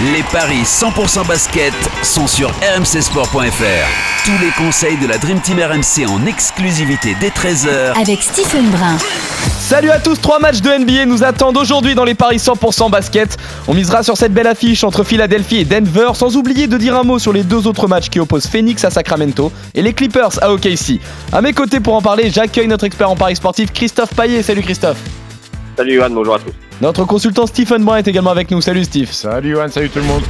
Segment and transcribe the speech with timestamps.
[0.00, 4.24] Les paris 100% basket sont sur rmcsport.fr.
[4.24, 8.98] Tous les conseils de la Dream Team RMC en exclusivité dès 13h avec Stephen Brun.
[9.60, 13.36] Salut à tous, trois matchs de NBA nous attendent aujourd'hui dans les paris 100% basket.
[13.68, 17.04] On misera sur cette belle affiche entre Philadelphie et Denver, sans oublier de dire un
[17.04, 20.52] mot sur les deux autres matchs qui opposent Phoenix à Sacramento et les Clippers à
[20.52, 20.98] OKC.
[21.32, 24.42] À mes côtés pour en parler, j'accueille notre expert en paris sportif Christophe Paillet.
[24.42, 24.98] Salut Christophe.
[25.76, 26.63] Salut Johan, bonjour à tous.
[26.80, 28.60] Notre consultant Stephen Brun est également avec nous.
[28.60, 29.10] Salut Steve.
[29.12, 30.22] Salut Johan, salut tout le monde.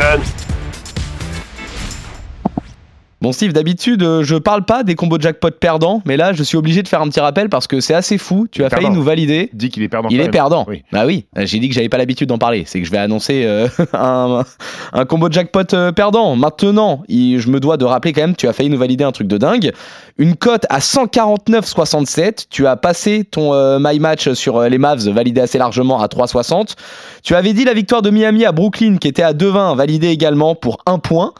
[3.25, 6.59] Bon Steve, d'habitude euh, je parle pas des combos jackpot perdants, mais là je suis
[6.59, 8.47] obligé de faire un petit rappel parce que c'est assez fou.
[8.53, 9.49] Tu as failli nous valider.
[9.55, 10.11] Dis qu'il est perdant.
[10.11, 10.67] Il est perdant.
[10.69, 10.83] Oui.
[10.93, 12.65] Bah oui, j'ai dit que j'avais pas l'habitude d'en parler.
[12.67, 14.45] C'est que je vais annoncer euh, un,
[14.93, 16.37] un combo jackpot euh, perdant.
[16.37, 19.13] Maintenant, il- je me dois de rappeler quand même, tu as failli nous valider un
[19.13, 19.73] truc de dingue.
[20.19, 22.47] Une cote à 149,67.
[22.51, 26.07] Tu as passé ton euh, my match sur euh, les Mavs validé assez largement à
[26.09, 26.75] 3,60.
[27.23, 30.55] Tu avais dit la victoire de Miami à Brooklyn qui était à 2,20 validé également
[30.55, 31.33] pour 1 point.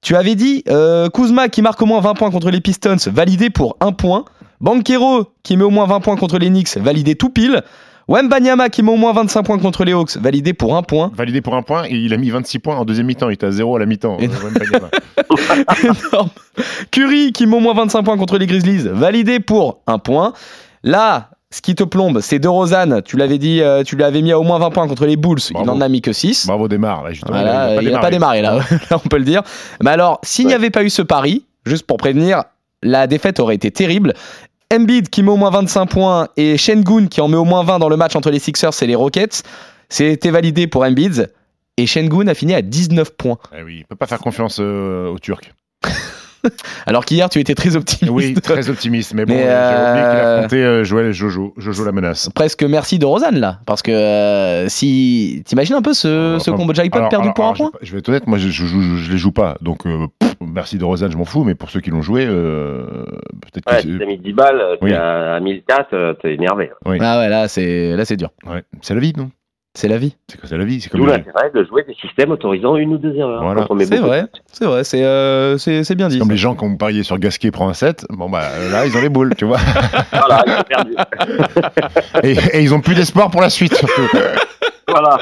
[0.00, 3.50] Tu avais dit euh, Kuzma qui marque au moins 20 points contre les Pistons, validé
[3.50, 4.24] pour 1 point.
[4.60, 7.62] Banquero qui met au moins 20 points contre les Knicks, validé tout pile.
[8.08, 11.12] Wembanyama qui met au moins 25 points contre les Hawks, validé pour 1 point.
[11.14, 13.28] Validé pour un point et il a mis 26 points en deuxième mi-temps.
[13.28, 14.16] Il était à 0 à la mi-temps.
[14.20, 14.26] Euh.
[16.90, 20.32] Curry qui met au moins 25 points contre les Grizzlies, validé pour 1 point.
[20.82, 23.00] Là, ce qui te plombe, c'est De Rosanne.
[23.02, 25.38] Tu l'avais dit, euh, tu l'avais mis à au moins 20 points contre les Bulls.
[25.50, 26.46] Il n'en a mis que 6.
[26.46, 27.02] Bravo démarre.
[27.04, 28.56] Là, justement, Voilà, il n'a pas démarré là,
[28.90, 29.42] Là, on peut le dire.
[29.82, 30.56] Mais alors, s'il n'y Ouais.
[30.56, 32.44] avait pas eu ce pari, juste pour prévenir,
[32.82, 34.12] la défaite aurait été terrible.
[34.72, 37.78] Embiid qui met au moins 25 points et Shengun qui en met au moins 20
[37.78, 39.42] dans le match entre les Sixers et les Rockets,
[39.88, 41.32] c'était validé pour Embiid.
[41.78, 43.38] Et Shengun a fini à 19 points.
[43.58, 45.54] Eh oui, il peut pas faire confiance euh, aux Turcs.
[46.86, 48.12] Alors qu'hier, tu étais très optimiste.
[48.12, 49.14] Oui, très optimiste.
[49.14, 51.54] Mais bon, Mais, j'ai oublié qu'il euh, affrontait euh, Joël Jojo.
[51.56, 52.28] Jojo la menace.
[52.34, 53.60] Presque merci de Rosanne là.
[53.66, 55.42] Parce que euh, si.
[55.46, 57.62] T'imagines un peu ce, ce Enfin, combo jackpot alors- perdu alors- pour un alors, je
[57.62, 59.56] point Je vais être honnête, moi je, je, je- je les joue pas.
[59.60, 61.44] Donc euh, pff, merci de Rosanne, je m'en fous.
[61.44, 62.86] Mais pour ceux qui l'ont joué, euh,
[63.42, 64.92] peut-être que Ouais, c'est- si t'as mis 10 balles, euh, t'es Oui.
[64.94, 66.70] à, à 1004, euh, t'es énervé.
[66.86, 66.98] Oui.
[67.00, 68.30] Ah ouais, là c'est là c'est dur.
[68.46, 69.30] ouais, c'est la vie, non?
[69.74, 70.16] C'est la vie.
[70.28, 70.80] C'est c'est la vie.
[70.80, 73.42] C'est comme l'intérêt de jouer des systèmes autorisant une ou deux erreurs.
[73.42, 73.66] Voilà.
[73.84, 74.24] C'est vrai.
[74.52, 76.18] C'est vrai, c'est euh, c'est c'est bien dit.
[76.18, 76.32] comme ça.
[76.32, 78.06] les gens qui ont parié sur Gasquet prend un 7.
[78.10, 79.58] Bon bah là ils ont les boules, tu vois.
[80.12, 80.96] Voilà, ils ont perdu.
[82.24, 84.08] et, et ils ont plus d'espoir pour la suite surtout.
[84.88, 85.18] voilà.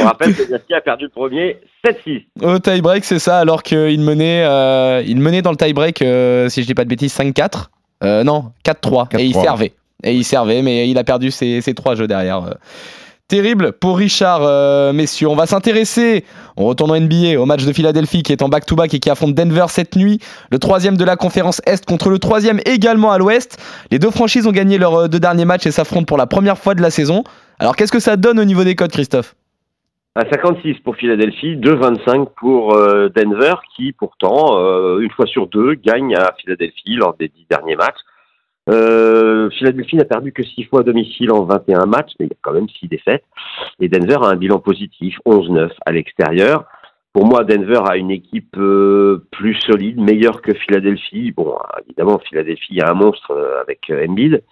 [0.00, 2.24] On rappelle que Gasquet a perdu le premier 7-6.
[2.42, 6.62] Au tie-break, c'est ça, alors qu'il menait, euh, il menait dans le tie-break, euh, si
[6.62, 7.66] je dis pas de bêtises, 5-4.
[8.04, 9.18] Euh, non, 4-3.
[9.18, 9.42] Et il 4-3.
[9.42, 9.72] servait.
[10.04, 12.54] Et il servait, mais il a perdu ses, ses trois jeux derrière.
[13.28, 15.28] Terrible pour Richard, euh, messieurs.
[15.28, 16.24] On va s'intéresser,
[16.56, 19.34] on retourne en NBA, au match de Philadelphie qui est en back-to-back et qui affronte
[19.34, 20.18] Denver cette nuit.
[20.50, 23.62] Le troisième de la conférence Est contre le troisième également à l'Ouest.
[23.90, 26.56] Les deux franchises ont gagné leurs euh, deux derniers matchs et s'affrontent pour la première
[26.56, 27.22] fois de la saison.
[27.58, 29.34] Alors qu'est-ce que ça donne au niveau des codes, Christophe?
[30.14, 34.56] À 56 pour Philadelphie, 2,25 pour euh, Denver, qui pourtant,
[35.00, 38.00] une fois sur deux, gagne à Philadelphie lors des dix derniers matchs.
[38.68, 42.32] Euh, Philadelphie n'a perdu que 6 fois à domicile en 21 matchs, mais il y
[42.32, 43.24] a quand même 6 défaites.
[43.80, 46.64] Et Denver a un bilan positif, 11-9 à l'extérieur.
[47.12, 51.32] Pour moi, Denver a une équipe euh, plus solide, meilleure que Philadelphie.
[51.32, 54.42] Bon, évidemment, Philadelphie a un monstre euh, avec euh, Embiid.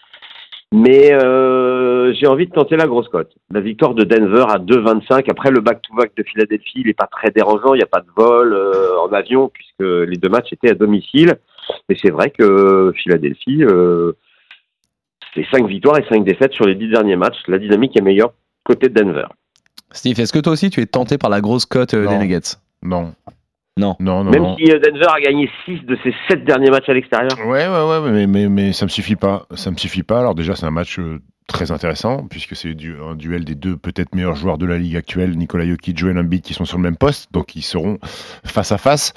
[0.72, 3.33] Mais euh, j'ai envie de tenter la grosse cote.
[3.53, 5.31] La victoire de Denver à 2,25.
[5.31, 7.75] Après, le back-to-back de Philadelphie, il n'est pas très dérangeant.
[7.75, 8.56] Il n'y a pas de vol
[9.00, 11.37] en avion puisque les deux matchs étaient à domicile.
[11.88, 14.12] Mais c'est vrai que Philadelphie, euh,
[15.34, 17.38] c'est 5 victoires et 5 défaites sur les 10 derniers matchs.
[17.49, 18.32] La dynamique est meilleure
[18.65, 19.27] côté de Denver.
[19.93, 22.19] Steve, est-ce que toi aussi tu es tenté par la grosse cote euh, des.
[22.19, 22.56] Nuggets?
[22.82, 23.15] Non.
[23.78, 23.94] Non.
[24.00, 24.56] Non, non, Même non.
[24.56, 27.38] si euh, Denver a gagné 6 de ses 7 derniers matchs à l'extérieur.
[27.47, 29.47] Ouais, ouais, ouais, mais, mais, mais ça me suffit pas.
[29.54, 30.21] Ça me suffit pas.
[30.21, 32.75] Alors déjà, c'est un match euh, très intéressant puisque c'est
[33.09, 36.43] un duel des deux peut-être meilleurs joueurs de la ligue actuelle, Nikola Jokic, Joel Embiid,
[36.43, 37.99] qui sont sur le même poste, donc ils seront
[38.45, 39.15] face à face.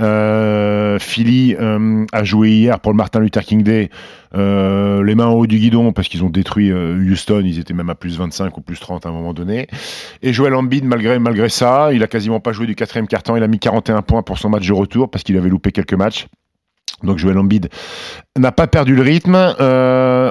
[0.00, 3.90] Euh, Philly euh, a joué hier pour le Martin Luther King Day,
[4.34, 7.42] euh, les mains en haut du guidon parce qu'ils ont détruit Houston.
[7.44, 9.66] Ils étaient même à plus 25 ou plus 30 à un moment donné.
[10.22, 13.36] Et Joel Embiid, malgré malgré ça, il a quasiment pas joué du quatrième quart-temps.
[13.36, 15.94] Il a mis 41 points pour son match de retour parce qu'il avait loupé quelques
[15.94, 16.26] matchs.
[17.02, 17.68] Donc Joel Embiid
[18.38, 19.34] n'a pas perdu le rythme.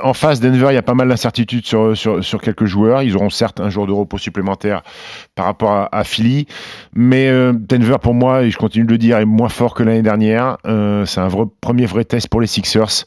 [0.05, 3.01] En face, Denver, il y a pas mal d'incertitudes sur, quelques joueurs.
[3.01, 4.83] Ils auront certes un jour de repos supplémentaire
[5.33, 6.45] par rapport à, Philly.
[6.93, 9.81] Mais euh, Denver, pour moi, et je continue de le dire, est moins fort que
[9.81, 10.57] l'année dernière.
[10.67, 11.29] Euh, c'est un
[11.59, 13.05] premier vrai test pour les Sixers.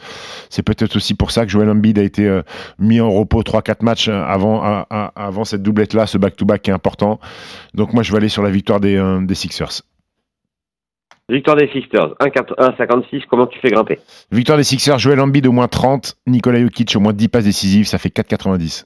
[0.50, 2.42] C'est peut-être aussi pour ça que Joel Embiid a été euh,
[2.80, 7.20] mis en repos 3-4 matchs avant, cette doublette-là, ce back-to-back qui est important.
[7.74, 9.82] Donc moi, je vais aller sur la victoire des Sixers.
[11.30, 13.98] Victoire des Sixers, 1,56, comment tu fais grimper?
[14.32, 17.86] Victoire des Sixers, Joel Embiid au moins 30, Nikola Jokic au moins 10 passes décisives,
[17.86, 18.84] ça fait 4,90.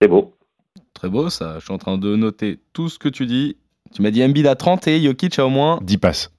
[0.00, 0.34] C'est beau.
[0.92, 3.56] Très beau ça, je suis en train de noter tout ce que tu dis.
[3.94, 6.32] Tu m'as dit Embiid à 30 et Jokic à au moins 10 passes.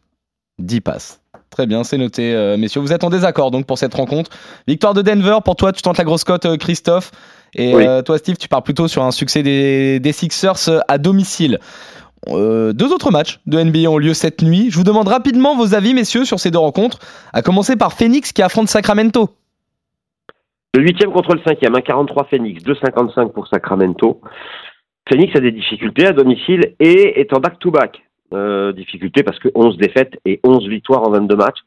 [0.60, 1.22] 10 passes.
[1.52, 2.82] Très bien, c'est noté, euh, messieurs.
[2.82, 4.30] Vous êtes en désaccord donc pour cette rencontre.
[4.68, 7.12] Victoire de Denver, pour toi, tu tentes la grosse cote, euh, Christophe.
[7.56, 7.86] Et Oui.
[7.88, 11.60] euh, toi, Steve, tu pars plutôt sur un succès des, des Sixers à domicile.
[12.30, 14.70] Euh, deux autres matchs de NBA ont lieu cette nuit.
[14.72, 17.00] Je vous demande rapidement vos avis, messieurs, sur ces deux rencontres.
[17.34, 19.30] À commencer par Phoenix qui affronte Sacramento.
[20.76, 24.22] Le huitième contre le cinquième, 1,43 Phoenix, 2,55 pour Sacramento.
[25.10, 28.02] Phoenix a des difficultés à domicile et est en back-to-back.
[28.34, 31.60] Euh, difficulté parce que 11 défaites et 11 victoires en 22 matchs.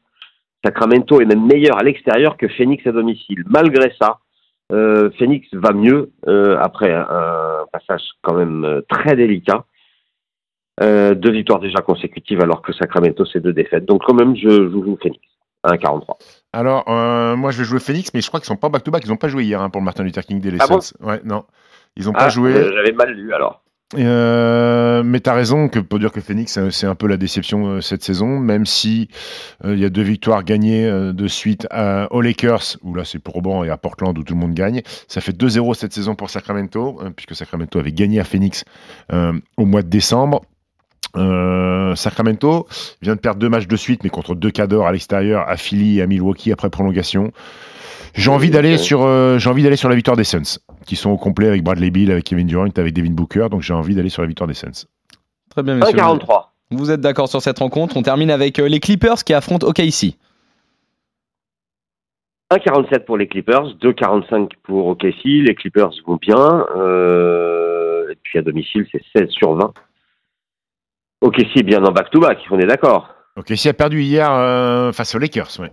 [0.63, 3.43] Sacramento est même meilleur à l'extérieur que Phoenix à domicile.
[3.49, 4.19] Malgré ça,
[4.71, 6.11] euh, Phoenix va mieux
[6.61, 9.65] après un, passage quand même très délicat.
[10.81, 13.85] Euh, deux victoires déjà consécutives alors que Sacramento c'est deux défaites.
[13.85, 15.21] Donc quand même je joue Phoenix
[15.63, 16.15] à 1,43.
[16.53, 19.09] Alors, euh, moi je vais jouer Phoenix, mais je crois qu'ils sont pas back-to-back, ils
[19.09, 20.79] n'ont pas joué hier hein, pour le Martin Luther King Day, les Ah bon.
[21.01, 21.43] Ouais, non.
[21.97, 22.53] Ils n'ont Ah, pas joué.
[22.55, 23.61] euh, J'avais mal lu alors.
[23.97, 28.03] Euh, mais t'as raison que pour dire que Phoenix c'est un peu la déception cette
[28.03, 29.09] saison, même si
[29.65, 33.65] il y a deux victoires gagnées de suite à, aux Lakers où là c'est probant
[33.65, 34.81] et à Portland où tout le monde gagne.
[35.09, 38.63] Ça fait 2-0 cette saison pour Sacramento puisque Sacramento avait gagné à Phoenix
[39.11, 40.41] au mois de décembre.
[41.17, 42.67] Euh, Sacramento
[43.01, 45.99] vient de perdre deux matchs de suite, mais contre deux cadors à l'extérieur, à Philly
[45.99, 47.31] et à Milwaukee après prolongation.
[48.13, 51.09] J'ai envie d'aller sur, euh, j'ai envie d'aller sur la victoire des Suns, qui sont
[51.09, 54.09] au complet avec Bradley Beal, avec Kevin Durant, avec Devin Booker, donc j'ai envie d'aller
[54.09, 54.85] sur la victoire des Suns.
[55.49, 55.97] Très bien, messieurs.
[55.97, 56.51] 1,43.
[56.71, 57.97] Vous êtes d'accord sur cette rencontre?
[57.97, 60.15] On termine avec euh, les Clippers qui affrontent OKC.
[62.51, 65.23] 1,47 pour les Clippers, 2,45 pour OKC.
[65.23, 66.65] Les Clippers vont bien.
[66.75, 69.73] Euh, et puis à domicile, c'est 16 sur 20.
[71.21, 73.13] OKC est bien en back-to-back, on est d'accord.
[73.37, 75.71] Ok, si a perdu hier euh, face aux Lakers, ouais.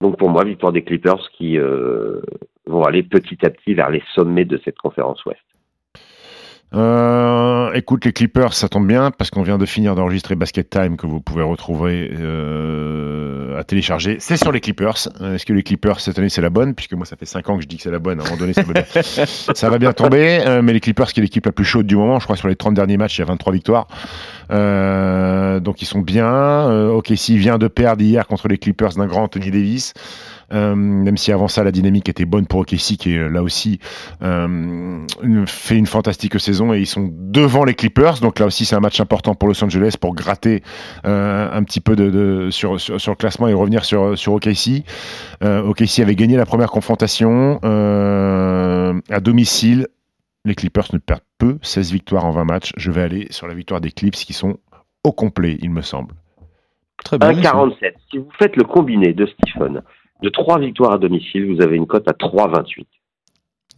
[0.00, 2.20] Donc pour moi, victoire des Clippers qui euh,
[2.66, 5.40] vont aller petit à petit vers les sommets de cette conférence Ouest.
[6.74, 10.96] Euh, écoute, les Clippers, ça tombe bien parce qu'on vient de finir d'enregistrer Basket Time
[10.96, 14.16] que vous pouvez retrouver euh, à télécharger.
[14.20, 15.08] C'est sur les Clippers.
[15.20, 16.74] Euh, Est-ce que les Clippers cette année c'est la bonne?
[16.74, 18.20] Puisque moi ça fait 5 ans que je dis que c'est la bonne.
[18.20, 18.84] À un moment donné, ça va bien,
[19.24, 20.40] ça va bien tomber.
[20.46, 22.48] Euh, mais les Clippers, qui est l'équipe la plus chaude du moment, je crois sur
[22.48, 23.88] les 30 derniers matchs, il y a 23 victoires.
[24.50, 26.26] Euh, donc ils sont bien.
[26.26, 29.94] Euh, OKC vient de perdre hier contre les Clippers d'un grand Anthony Davis.
[30.50, 33.80] Euh, même si avant ça la dynamique était bonne pour OKC qui est là aussi
[34.22, 34.46] euh,
[35.22, 38.74] une- fait une fantastique saison et ils sont devant les Clippers donc là aussi c'est
[38.74, 40.62] un match important pour Los Angeles pour gratter
[41.04, 44.32] euh, un petit peu de, de- sur, sur, sur le classement et revenir sur, sur
[44.32, 44.84] OKC
[45.44, 49.86] euh, OKC avait gagné la première confrontation euh, à domicile
[50.46, 53.54] les Clippers ne perdent peu 16 victoires en 20 matchs je vais aller sur la
[53.54, 54.56] victoire des Clips qui sont
[55.04, 56.14] au complet il me semble
[57.04, 57.28] Très bien.
[57.28, 57.42] messieurs.
[57.44, 57.92] 1,47.
[58.10, 59.82] Si vous faites le combiné de Stephen
[60.22, 62.86] de 3 victoires à domicile, vous avez une cote à 3,28.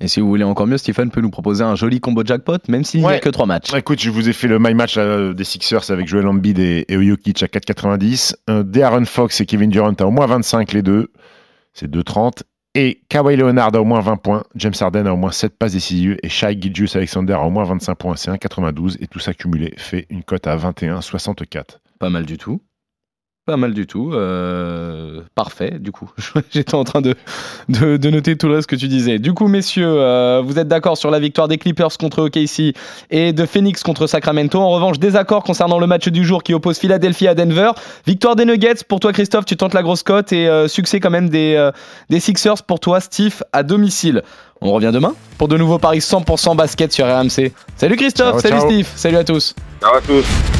[0.03, 2.85] Et si vous voulez encore mieux, Stephen peut nous proposer un joli combo jackpot, même
[2.85, 3.75] s'il n'y a que 3 matchs.
[3.75, 6.87] Écoute, je vous ai fait le My Match euh, des Sixers avec Joel Embiid et,
[6.89, 8.35] et Jokic à 4,90.
[8.49, 11.09] Euh, De'Aaron Fox et Kevin Durant à au moins 25 les deux.
[11.75, 12.43] C'est 2,30.
[12.75, 14.43] Et Kawhi Leonard a au moins 20 points.
[14.55, 16.17] James Harden a au moins 7 passes décisives.
[16.23, 18.17] Et Shai Gilgeous Alexander a au moins 25 points.
[18.17, 18.97] C'est 1,92.
[19.01, 21.79] Et tout ça cumulé fait une cote à 21,64.
[21.99, 22.63] Pas mal du tout.
[23.51, 24.13] Pas mal du tout.
[24.15, 26.09] Euh, parfait, du coup.
[26.53, 27.17] J'étais en train de,
[27.69, 29.19] de, de noter tout le reste que tu disais.
[29.19, 32.77] Du coup, messieurs, euh, vous êtes d'accord sur la victoire des Clippers contre OKC
[33.11, 34.61] et de Phoenix contre Sacramento.
[34.61, 37.73] En revanche, désaccord concernant le match du jour qui oppose Philadelphie à Denver.
[38.07, 41.11] Victoire des Nuggets pour toi, Christophe, tu tentes la grosse cote et euh, succès quand
[41.11, 41.71] même des,
[42.09, 44.23] des Sixers pour toi, Steve, à domicile.
[44.61, 47.51] On revient demain pour de nouveaux paris 100% basket sur RMC.
[47.77, 48.71] Salut Christophe, Ciao, salut ciao.
[48.71, 49.57] Steve, salut à tous.
[49.83, 50.60] Ciao à tous.